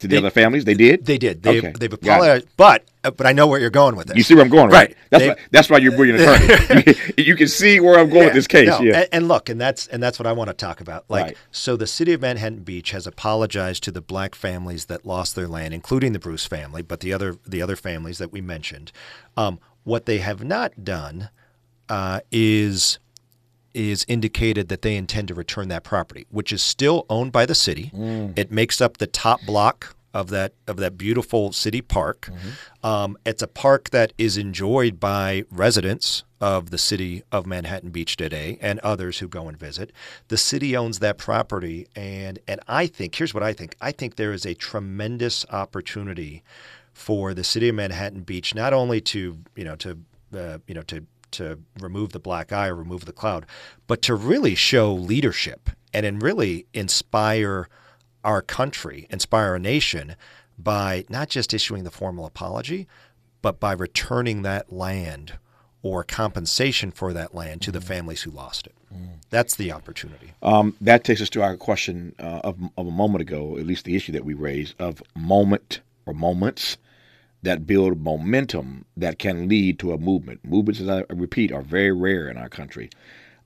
[0.00, 0.64] to the They- other families.
[0.64, 1.04] They did.
[1.06, 1.42] They did.
[1.42, 4.16] They, Okay, They've apologized, but uh, but I know where you're going with this.
[4.16, 4.88] You see where I'm going, right?
[4.88, 4.96] Right.
[5.10, 6.94] That's They- why, that's why you're a brilliant attorney.
[7.16, 8.68] you, can see where I'm going with this case.
[8.68, 8.98] No, yeah.
[9.00, 11.04] and, and look, and that's and that's what I want to talk about.
[11.08, 11.36] Like, Right.
[11.52, 15.48] so the city of Manhattan Beach has apologized to the black families that lost their
[15.48, 18.92] land, including the Bruce family, but the other the other families that we mentioned.
[19.36, 21.30] Um, what they have not done
[21.88, 22.98] uh, is
[23.78, 27.54] is indicated that they intend to return that property, which is still owned by the
[27.54, 27.90] city.
[28.36, 32.30] It makes up the top block of that of that beautiful city park.
[32.82, 38.16] Um, it's a park that is enjoyed by residents of the city of Manhattan Beach
[38.16, 39.92] today and others who go and visit.
[40.28, 43.76] The city owns that property, and and I think here's what I think.
[43.80, 46.42] I think there is a tremendous opportunity
[46.92, 49.98] for the city of Manhattan Beach not only to you know to
[50.36, 53.46] uh, you know to to remove the black eye or remove the cloud,
[53.86, 57.68] but to really show leadership and and really inspire
[58.24, 60.16] our country, inspire our nation
[60.58, 62.86] by not just issuing the formal apology,
[63.42, 65.34] but by returning that land
[65.82, 68.74] or compensation for that land to the families who lost it.
[69.30, 70.32] That's the opportunity.
[70.42, 73.84] Um, that takes us to our question uh, of, of a moment ago, at least
[73.84, 76.78] the issue that we raised of moment or moments
[77.42, 80.44] that build momentum that can lead to a movement.
[80.44, 82.90] Movements, as I repeat, are very rare in our country.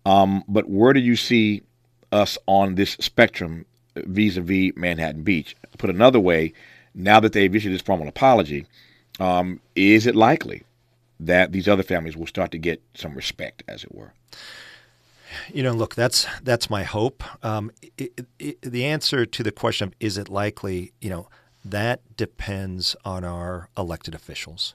[0.06, 1.62] Um, but where do you see
[2.10, 5.54] us on this spectrum vis a vis Manhattan Beach?
[5.78, 6.52] Put another way,
[6.94, 8.66] now that they've issued this formal apology,
[9.20, 10.62] um, is it likely
[11.20, 14.12] that these other families will start to get some respect, as it were?
[15.52, 17.24] You know, look, that's that's my hope.
[17.44, 21.28] Um, it, it, the answer to the question of is it likely, you know,
[21.64, 24.74] that depends on our elected officials,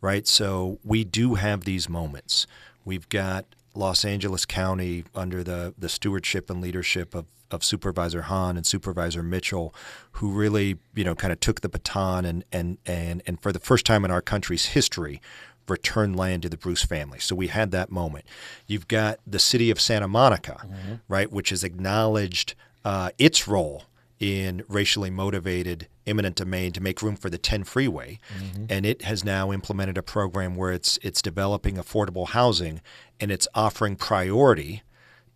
[0.00, 0.26] right?
[0.26, 2.46] So we do have these moments.
[2.84, 8.56] We've got Los Angeles County under the the stewardship and leadership of of Supervisor Hahn
[8.56, 9.72] and Supervisor Mitchell,
[10.12, 13.60] who really, you know, kind of took the baton and and and and for the
[13.60, 15.20] first time in our country's history,
[15.68, 17.18] returned land to the Bruce family.
[17.20, 18.24] So we had that moment.
[18.66, 20.66] You've got the city of Santa Monica,
[21.08, 23.84] right, which has acknowledged uh, its role
[24.18, 28.18] in racially motivated eminent domain to make room for the 10 freeway.
[28.38, 28.64] Mm-hmm.
[28.70, 32.80] And it has now implemented a program where it's it's developing affordable housing
[33.20, 34.82] and it's offering priority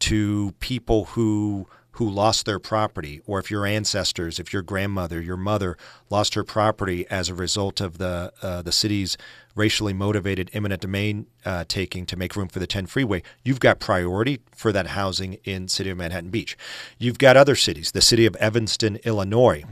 [0.00, 5.36] to people who who lost their property or if your ancestors if your grandmother your
[5.36, 5.76] mother
[6.08, 9.16] lost her property as a result of the uh, the city's
[9.54, 13.80] racially motivated eminent domain uh, taking to make room for the 10 freeway you've got
[13.80, 16.56] priority for that housing in city of manhattan beach
[16.98, 19.64] you've got other cities the city of evanston illinois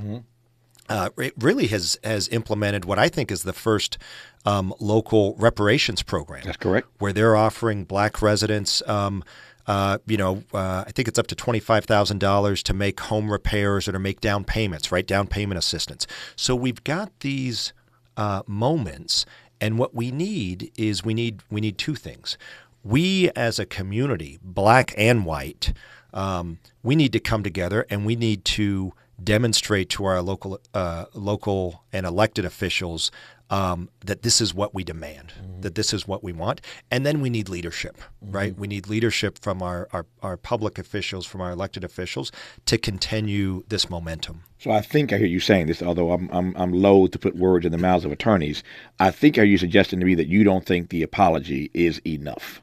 [0.88, 3.98] uh, it really has has implemented what I think is the first
[4.46, 6.42] um, local reparations program.
[6.44, 6.88] That's correct.
[6.98, 9.22] Where they're offering black residents, um,
[9.68, 12.98] uh, you know, uh, I think it's up to twenty five thousand dollars to make
[13.00, 15.07] home repairs or to make down payments, right?
[15.07, 16.07] Down payment assistance.
[16.37, 17.74] So we've got these
[18.16, 19.26] uh, moments,
[19.61, 22.38] and what we need is we need we need two things.
[22.83, 25.74] We as a community, black and white,
[26.14, 31.07] um, we need to come together and we need to demonstrate to our local uh,
[31.12, 33.11] local and elected officials
[33.50, 37.20] um, that this is what we demand, that this is what we want, and then
[37.20, 38.56] we need leadership, right?
[38.56, 42.30] We need leadership from our, our our public officials, from our elected officials,
[42.66, 44.42] to continue this momentum.
[44.58, 47.37] So I think I hear you saying this, although I'm I'm I'm loath to put
[47.37, 48.62] words in the mouths of attorneys.
[48.98, 52.61] I think are you suggesting to me that you don't think the apology is enough?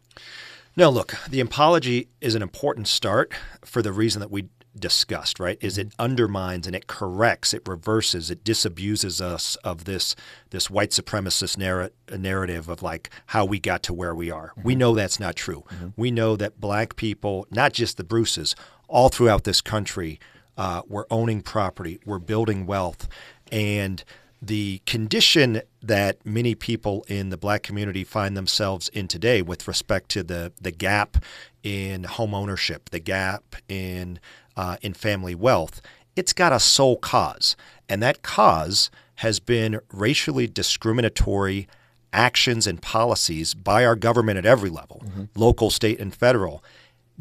[0.78, 5.58] No, look, the apology is an important start for the reason that we discussed, right?
[5.62, 10.16] Is it undermines and it corrects, it reverses, it disabuses us of this
[10.50, 14.50] this white supremacist narr- narrative of like how we got to where we are.
[14.50, 14.64] Mm-hmm.
[14.64, 15.64] We know that's not true.
[15.70, 15.88] Mm-hmm.
[15.96, 18.56] We know that black people, not just the Bruces,
[18.88, 20.20] all throughout this country,
[20.58, 23.08] uh, we're owning property, we're building wealth,
[23.52, 24.04] and
[24.42, 30.10] the condition that many people in the black community find themselves in today with respect
[30.10, 31.18] to the, the gap
[31.64, 34.20] in home ownership, the gap in
[34.58, 35.82] uh, in family wealth,
[36.16, 37.56] it's got a sole cause.
[37.90, 41.68] And that cause has been racially discriminatory
[42.12, 45.24] actions and policies by our government at every level mm-hmm.
[45.36, 46.64] local, state, and federal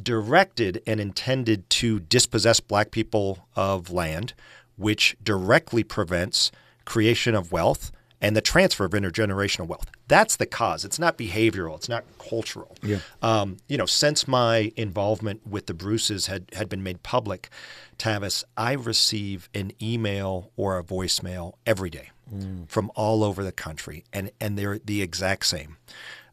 [0.03, 4.35] directed and intended to dispossess black people of land,
[4.77, 6.51] which directly prevents
[6.85, 7.93] creation of wealth
[8.25, 9.91] and the transfer of intergenerational wealth.
[10.09, 10.83] That's the cause.
[10.83, 11.77] It's not behavioral.
[11.77, 12.75] It's not cultural.
[12.83, 13.01] Yeah.
[13.21, 17.51] Um, you know, since my involvement with the Bruces had, had been made public,
[17.99, 22.67] Tavis, I receive an email or a voicemail every day mm.
[22.67, 25.77] from all over the country, and, and they're the exact same.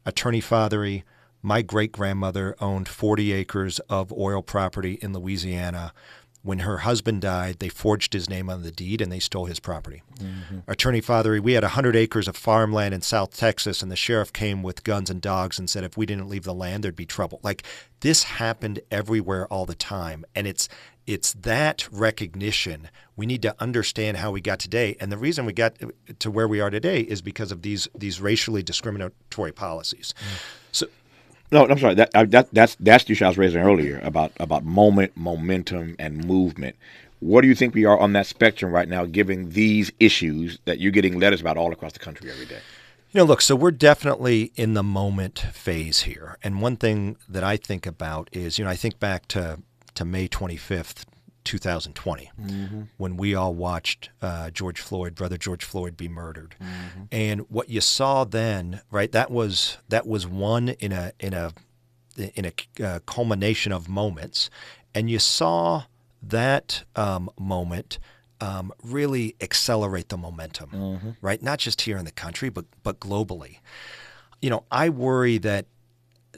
[0.06, 1.04] Attorney Fatheree,
[1.42, 5.92] my great grandmother owned 40 acres of oil property in Louisiana
[6.44, 9.60] when her husband died, they forged his name on the deed and they stole his
[9.60, 10.02] property.
[10.20, 10.60] Mm-hmm.
[10.68, 14.64] Attorney Fatheree, we had 100 acres of farmland in South Texas, and the sheriff came
[14.64, 17.40] with guns and dogs and said if we didn't leave the land, there'd be trouble.
[17.44, 17.64] Like
[18.00, 20.26] this happened everywhere all the time.
[20.36, 20.68] And it's
[21.08, 22.90] it's that recognition.
[23.16, 25.76] We need to understand how we got today, and the reason we got
[26.20, 30.14] to where we are today is because of these these racially discriminatory policies.
[30.20, 30.42] Mm.
[30.72, 30.88] So,
[31.52, 31.96] no, I'm sorry.
[31.96, 36.26] That, that that's that's the issue I was raising earlier about about moment, momentum, and
[36.26, 36.76] movement.
[37.20, 40.80] What do you think we are on that spectrum right now, given these issues that
[40.80, 42.60] you're getting letters about all across the country every day?
[43.12, 46.38] You know, look, so we're definitely in the moment phase here.
[46.44, 49.60] And one thing that I think about is, you know, I think back to,
[49.96, 51.04] to May 25th,
[51.44, 52.82] 2020 mm-hmm.
[52.98, 56.56] when we all watched uh, George Floyd, brother George Floyd, be murdered.
[56.62, 57.04] Mm-hmm.
[57.12, 59.12] And what you saw then, right?
[59.12, 61.54] That was that was one in a in a
[62.18, 64.50] in a uh, culmination of moments,
[64.94, 65.84] and you saw
[66.22, 68.00] that um, moment.
[68.44, 71.10] Um, really accelerate the momentum, mm-hmm.
[71.22, 71.44] right?
[71.44, 73.60] Not just here in the country, but but globally.
[74.42, 75.68] You know, I worry that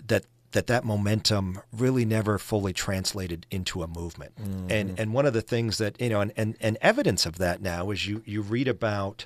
[0.08, 4.36] that that that momentum really never fully translated into a movement.
[4.36, 4.72] Mm-hmm.
[4.72, 7.62] And and one of the things that you know, and, and, and evidence of that
[7.62, 9.26] now is you you read about.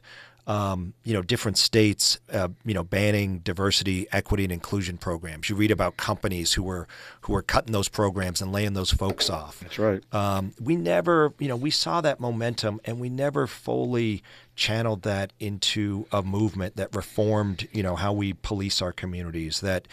[0.50, 5.50] Um, you know, different states, uh, you know, banning diversity, equity, and inclusion programs.
[5.50, 6.88] You read about companies who were
[7.20, 9.60] who were cutting those programs and laying those folks off.
[9.60, 10.02] That's right.
[10.14, 14.24] Um, we never, you know, we saw that momentum, and we never fully
[14.56, 19.60] channeled that into a movement that reformed, you know, how we police our communities.
[19.60, 19.86] That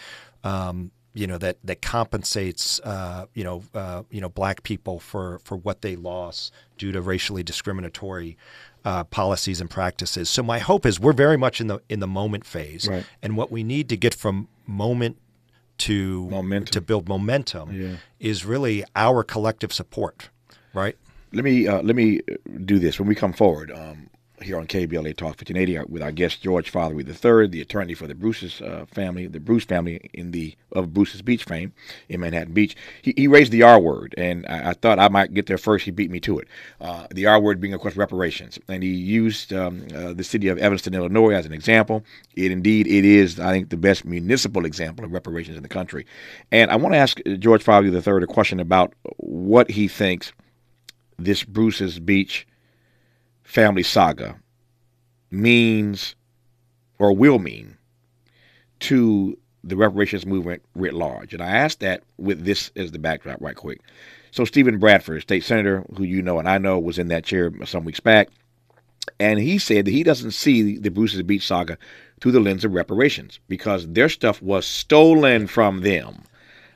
[0.45, 5.39] um, you know that that compensates uh, you know uh, you know black people for
[5.39, 8.37] for what they lost due to racially discriminatory
[8.83, 10.29] uh, policies and practices.
[10.29, 13.05] So my hope is we're very much in the in the moment phase, right.
[13.23, 15.17] and what we need to get from moment
[15.77, 16.71] to momentum.
[16.71, 17.95] to build momentum yeah.
[18.19, 20.29] is really our collective support,
[20.73, 20.97] right?
[21.33, 22.19] Let me uh, let me
[22.65, 23.71] do this when we come forward.
[23.71, 24.09] Um,
[24.41, 28.07] here on KBLA Talk 1580 uh, with our guest George Fatheree III, the attorney for
[28.07, 31.73] the Bruce's uh, family, the Bruce family in the of Bruce's Beach fame
[32.09, 32.75] in Manhattan Beach.
[33.01, 35.85] He, he raised the R word, and I, I, thought I might get there first.
[35.85, 36.47] He beat me to it.
[36.81, 40.47] Uh, the R word being, of course, reparations, and he used um, uh, the city
[40.47, 42.03] of Evanston, Illinois, as an example.
[42.35, 46.05] It indeed it is, I think, the best municipal example of reparations in the country.
[46.51, 50.33] And I want to ask George Fatheree III a question about what he thinks
[51.17, 52.45] this Bruce's Beach
[53.45, 54.35] family saga
[55.31, 56.15] means
[56.99, 57.77] or will mean
[58.81, 61.33] to the reparations movement writ large.
[61.33, 63.79] And I ask that with this as the backdrop, right quick.
[64.31, 67.51] So, Steven Bradford, state senator, who you know and I know was in that chair
[67.65, 68.29] some weeks back,
[69.19, 71.77] and he said that he doesn't see the Bruce's Beach saga
[72.19, 76.23] through the lens of reparations because their stuff was stolen from them.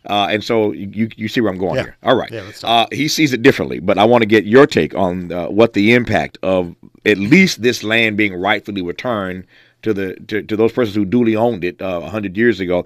[0.05, 1.83] Uh, and so you you see where I'm going yeah.
[1.83, 1.97] here.
[2.03, 2.31] All right.
[2.31, 5.47] Yeah, uh, he sees it differently, but I want to get your take on uh,
[5.49, 9.45] what the impact of at least this land being rightfully returned
[9.81, 12.85] to the to, to those persons who duly owned it uh, 100 years ago.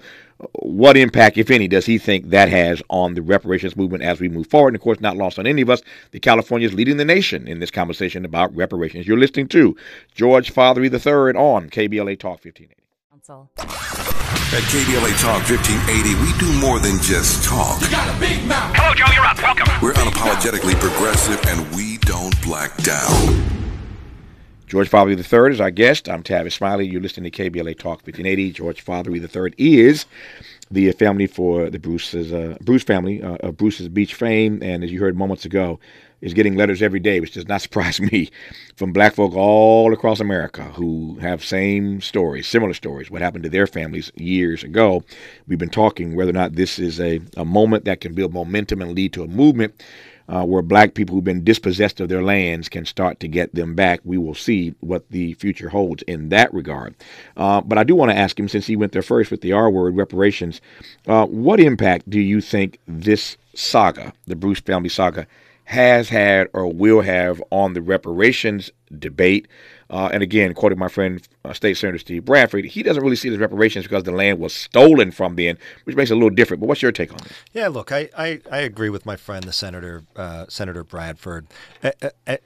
[0.52, 4.28] What impact, if any, does he think that has on the reparations movement as we
[4.28, 4.70] move forward?
[4.70, 7.46] And of course, not lost on any of us, the California is leading the nation
[7.46, 9.06] in this conversation about reparations.
[9.06, 9.76] You're listening to
[10.14, 12.74] George Fatheree III on KBLA Talk 1580.
[13.10, 14.23] Council.
[14.52, 17.80] At KBLA Talk 1580, we do more than just talk.
[17.80, 18.72] You got a big mouth.
[18.76, 19.42] Hello, Joe, you're up.
[19.42, 19.66] Welcome.
[19.82, 23.42] We're unapologetically progressive and we don't black down.
[24.66, 26.08] George Fatheree III is our guest.
[26.08, 26.86] I'm Tavis Smiley.
[26.86, 28.52] You're listening to KBLA Talk 1580.
[28.52, 30.04] George Fatheree III is
[30.70, 34.92] the family for the Bruce's uh, Bruce family uh, of Bruce's Beach fame, and as
[34.92, 35.80] you heard moments ago,
[36.24, 38.30] is getting letters every day, which does not surprise me,
[38.76, 43.50] from black folk all across America who have same stories, similar stories, what happened to
[43.50, 45.04] their families years ago.
[45.46, 48.82] We've been talking whether or not this is a, a moment that can build momentum
[48.82, 49.80] and lead to a movement
[50.28, 53.74] uh, where black people who've been dispossessed of their lands can start to get them
[53.74, 54.00] back.
[54.04, 56.94] We will see what the future holds in that regard.
[57.36, 59.52] Uh, but I do want to ask him, since he went there first with the
[59.52, 60.60] R word, reparations,
[61.06, 65.26] uh, what impact do you think this saga, the Bruce family saga,
[65.64, 69.48] has had or will have on the reparations debate.
[69.90, 73.28] Uh, and again, quoting my friend uh, State Senator Steve Bradford, he doesn't really see
[73.28, 76.30] it as reparations because the land was stolen from them, which makes it a little
[76.30, 76.60] different.
[76.60, 77.32] But what's your take on this?
[77.52, 81.46] Yeah, look, I, I, I agree with my friend, the Senator uh, Senator Bradford.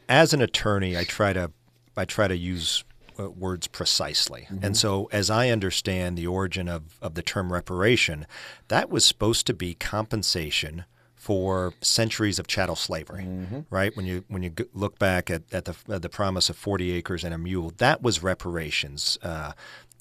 [0.08, 1.52] As an attorney, I try to
[1.96, 2.84] I try to use
[3.18, 4.42] uh, words precisely.
[4.42, 4.64] Mm-hmm.
[4.64, 8.26] And so, as I understand the origin of, of the term reparation,
[8.68, 10.84] that was supposed to be compensation
[11.28, 13.60] for centuries of chattel slavery, mm-hmm.
[13.68, 13.94] right?
[13.94, 17.22] When you when you look back at, at the at the promise of forty acres
[17.22, 19.52] and a mule, that was reparations uh,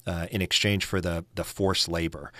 [0.06, 2.32] uh, in exchange for the the forced labor.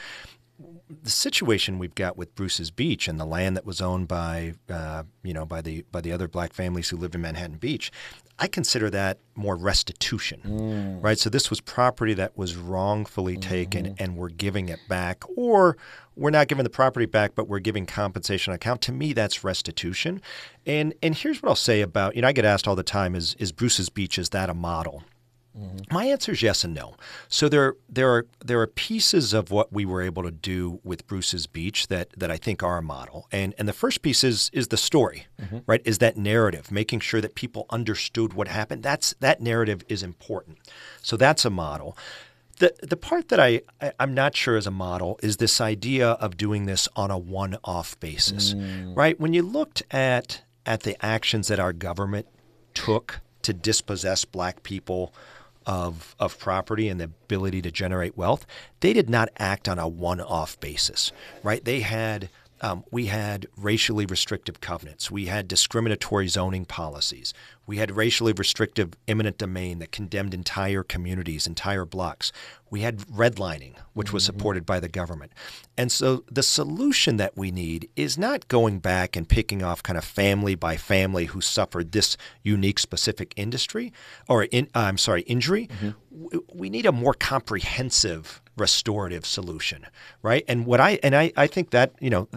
[1.03, 5.05] The situation we've got with Bruce's Beach and the land that was owned by uh,
[5.23, 7.93] you know by the by the other black families who lived in Manhattan Beach,
[8.41, 11.03] I consider that more restitution, mm.
[11.03, 11.19] right?
[11.19, 13.49] So this was property that was wrongfully mm-hmm.
[13.49, 15.77] taken, and we're giving it back, or
[16.17, 18.81] we're not giving the property back, but we're giving compensation account.
[18.83, 20.21] To me, that's restitution.
[20.67, 23.15] And and here's what I'll say about you know I get asked all the time
[23.15, 25.05] is is Bruce's Beach is that a model?
[25.59, 25.95] Mm-hmm.
[25.95, 26.95] My answer is yes and no.
[27.29, 31.07] So there there are there are pieces of what we were able to do with
[31.07, 33.27] Bruce's Beach that that I think are a model.
[33.33, 35.59] And and the first piece is is the story, mm-hmm.
[35.67, 35.83] right?
[35.85, 38.83] Is that narrative, making sure that people understood what happened.
[38.83, 40.59] That's that narrative is important.
[41.03, 41.97] So that's a model.
[42.59, 46.11] The the part that I, I am not sure is a model is this idea
[46.11, 48.97] of doing this on a one-off basis, mm.
[48.97, 49.19] right?
[49.19, 52.27] When you looked at at the actions that our government
[52.75, 55.15] took to dispossess black people
[55.69, 58.47] of of property and the ability to generate wealth,
[58.81, 61.13] they did not act on a one-off basis,
[61.45, 61.65] right?
[61.65, 65.11] They had um, we had racially restrictive covenants.
[65.11, 67.33] We had discriminatory zoning policies.
[67.69, 72.33] We had racially restrictive eminent domain that condemned entire communities, entire blocks.
[72.71, 74.39] We had redlining, which was mm-hmm.
[74.39, 75.33] supported by the government.
[75.77, 79.99] And so the solution that we need is not going back and picking off kind
[79.99, 83.93] of family by family who suffered this unique specific industry
[84.31, 85.69] or in, uh, I'm sorry, injury.
[85.83, 86.39] Mm-hmm.
[86.55, 89.87] We need a more comprehensive restorative solution,
[90.23, 90.43] right?
[90.49, 92.29] And what I and I, I think that you know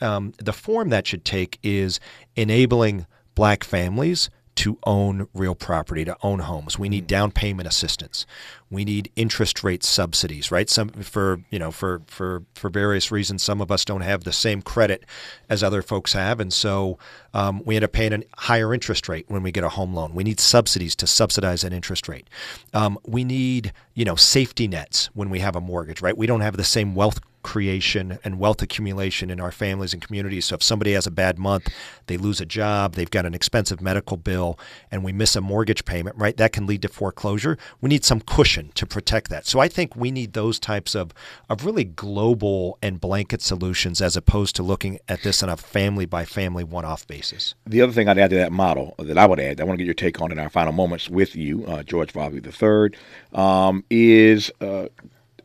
[0.00, 1.98] um, the form that should take is
[2.36, 6.78] enabling black families to own real property, to own homes.
[6.78, 7.08] We need mm.
[7.08, 8.26] down payment assistance.
[8.70, 10.68] We need interest rate subsidies, right?
[10.68, 14.32] Some for you know for for for various reasons, some of us don't have the
[14.32, 15.04] same credit
[15.48, 16.98] as other folks have, and so
[17.32, 20.14] um, we end up paying a higher interest rate when we get a home loan.
[20.14, 22.26] We need subsidies to subsidize that interest rate.
[22.74, 26.16] Um, we need you know safety nets when we have a mortgage, right?
[26.16, 30.46] We don't have the same wealth creation and wealth accumulation in our families and communities.
[30.46, 31.68] So if somebody has a bad month,
[32.08, 34.58] they lose a job, they've got an expensive medical bill,
[34.90, 36.36] and we miss a mortgage payment, right?
[36.36, 37.56] That can lead to foreclosure.
[37.80, 39.46] We need some cushion to protect that.
[39.46, 41.14] So I think we need those types of,
[41.48, 46.04] of really global and blanket solutions as opposed to looking at this on a family
[46.04, 47.54] by family one off basis.
[47.64, 49.84] The other thing I'd add to that model that I would add, I want to
[49.84, 52.98] get your take on in our final moments with you, uh, George Fatheree III,
[53.40, 54.86] um, is uh,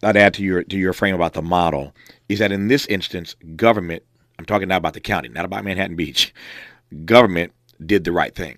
[0.03, 1.93] I'd add to your to your frame about the model
[2.29, 4.03] is that in this instance, government.
[4.39, 6.33] I'm talking now about the county, not about Manhattan Beach.
[7.05, 7.53] Government
[7.85, 8.57] did the right thing.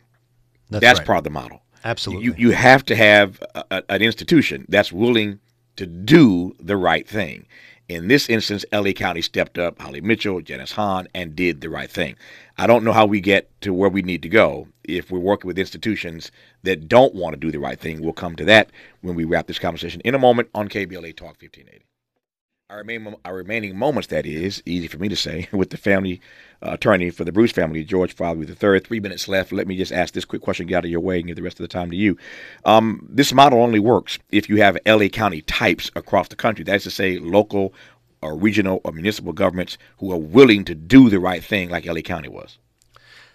[0.69, 1.05] That's, that's right.
[1.05, 1.61] part of the model.
[1.83, 2.25] Absolutely.
[2.25, 5.39] You you have to have a, an institution that's willing
[5.75, 7.45] to do the right thing.
[7.89, 11.89] In this instance, LA County stepped up, Holly Mitchell, Janice Hahn, and did the right
[11.89, 12.15] thing.
[12.57, 15.47] I don't know how we get to where we need to go if we're working
[15.47, 16.31] with institutions
[16.63, 18.01] that don't want to do the right thing.
[18.01, 18.69] We'll come to that
[19.01, 21.83] when we wrap this conversation in a moment on KBLA Talk 1580.
[22.73, 26.19] Our remaining, our remaining moments, that is, easy for me to say, with the family
[26.63, 28.79] uh, attorney for the Bruce family, George Fatheree III.
[28.79, 29.51] Three minutes left.
[29.51, 31.43] Let me just ask this quick question, get out of your way, and give the
[31.43, 32.17] rest of the time to you.
[32.65, 36.63] Um, this model only works if you have LA County types across the country.
[36.63, 37.75] That is to say, local
[38.23, 42.01] or regional or municipal governments who are willing to do the right thing, like LA
[42.01, 42.57] County was.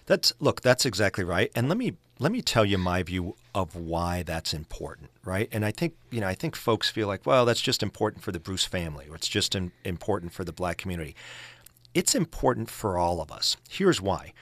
[0.05, 1.49] That's look, that's exactly right.
[1.55, 5.49] And let me let me tell you my view of why that's important, right?
[5.51, 8.31] And I think you know I think folks feel like, well, that's just important for
[8.31, 11.15] the Bruce family, or it's just in, important for the Black community.
[11.93, 13.57] It's important for all of us.
[13.69, 14.33] Here's why.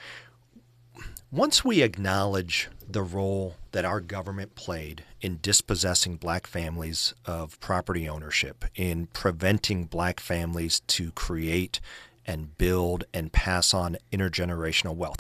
[1.32, 8.08] Once we acknowledge the role that our government played in dispossessing black families of property
[8.08, 11.82] ownership, in preventing black families to create
[12.26, 15.20] and build and pass on intergenerational wealth.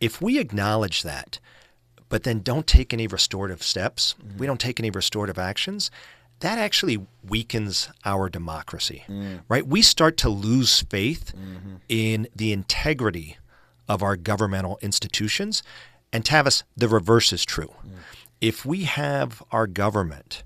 [0.00, 1.40] If we acknowledge that,
[2.10, 4.38] but then don't take any restorative steps, mm-hmm.
[4.38, 5.90] we don't take any restorative actions,
[6.40, 9.40] that actually weakens our democracy, mm.
[9.48, 9.66] right?
[9.66, 11.76] We start to lose faith mm-hmm.
[11.88, 13.38] in the integrity
[13.88, 15.62] of our governmental institutions.
[16.12, 17.74] And Tavis, the reverse is true.
[17.86, 17.92] Mm.
[18.40, 20.42] If we have our government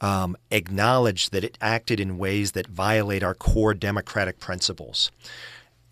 [0.00, 5.10] um, acknowledge that it acted in ways that violate our core democratic principles,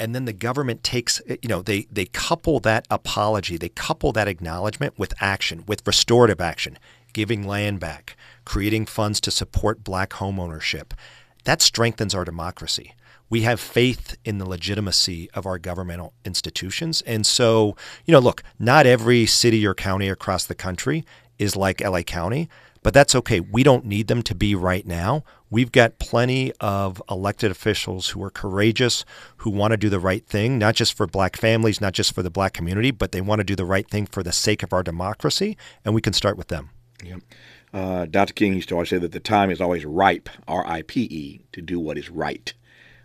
[0.05, 4.13] and then the government takes eh, you know they they couple that apology they couple
[4.13, 6.79] that acknowledgement with action with restorative action
[7.15, 10.93] giving land back creating funds to support black homeownership.
[11.45, 12.95] That strengthens our democracy.
[13.31, 17.03] We have faith in the legitimacy of our governmental institutions.
[17.03, 21.05] And so you know look not every city or county across the country
[21.39, 22.49] is like LA County
[22.85, 23.41] but that's okay.
[23.41, 25.25] We don't need them to be right now.
[25.49, 29.07] We've got plenty of elected officials who are courageous,
[29.39, 32.23] who want to do the right thing, not just for black families, not just for
[32.23, 34.75] the black community, but they want to do the right thing for the sake of
[34.75, 36.71] our democracy, and we can start with them.
[37.03, 37.17] Yeah.
[37.73, 38.35] Uh, Dr.
[38.35, 41.41] King used to always say that the time is always ripe, R I P E,
[41.53, 42.53] to do what is right.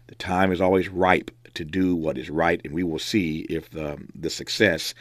[0.07, 3.69] The time is always ripe to do what is right, and we will see if
[3.69, 4.93] the, the success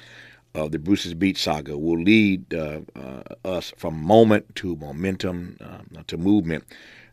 [0.59, 6.03] of the Bruce's Beach saga will lead uh, uh, us from moment to momentum uh,
[6.07, 6.65] to movement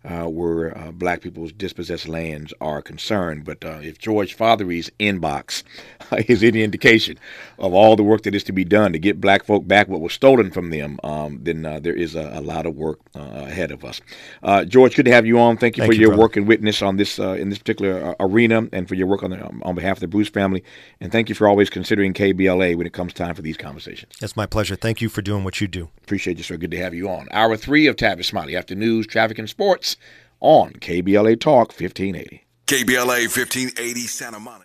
[0.05, 3.43] uh, where uh, black people's dispossessed lands are concerned.
[3.43, 5.63] But uh, if George Fatheree's inbox
[6.29, 7.17] is any indication
[7.57, 10.01] of all the work that is to be done to get black folk back what
[10.01, 13.19] was stolen from them, um, then uh, there is a, a lot of work uh,
[13.19, 13.99] ahead of us.
[14.43, 15.57] Uh, George, good to have you on.
[15.57, 16.21] Thank you Thank for you, your brother.
[16.21, 19.43] work and witness on this in this particular arena and for your work on the,
[19.63, 20.63] on behalf of the Bruce family.
[21.01, 24.13] And thank you for always considering KBLA when it comes time for these conversations.
[24.21, 24.75] It's my pleasure.
[24.75, 25.89] Thank you for doing what you do.
[26.03, 26.57] Appreciate you, sir.
[26.57, 27.27] Good to have you on.
[27.31, 29.94] Hour three of Tavis Smiley after news, traffic, and sports
[30.39, 32.45] on KBLA Talk 1580.
[32.67, 34.63] KBLA 1580 Santa Monica.